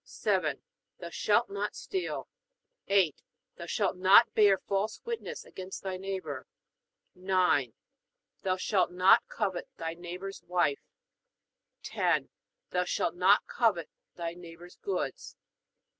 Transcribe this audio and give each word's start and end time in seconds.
7. 0.03 0.59
Thou 0.99 1.11
shalt 1.11 1.47
not 1.51 1.75
steal. 1.75 2.27
8. 2.87 3.21
Thou 3.57 3.67
shalt 3.67 3.95
not 3.97 4.33
bear 4.33 4.57
false 4.57 4.99
witness 5.05 5.45
against 5.45 5.83
thy 5.83 5.95
neighbor. 5.97 6.47
9. 7.13 7.73
Thou 8.41 8.57
shalt 8.57 8.91
not 8.91 9.27
covet 9.27 9.67
thy 9.77 9.93
neighbor's 9.93 10.41
wife. 10.47 10.79
10. 11.83 12.29
Thou 12.71 12.83
shalt 12.83 13.13
not 13.13 13.45
covet 13.45 13.91
thy 14.15 14.33
neighbor's 14.33 14.75
goods. 14.77 15.35